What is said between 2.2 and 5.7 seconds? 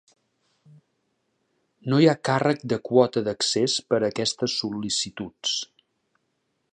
càrrec de quota d'accés per a aquestes sol·licituds.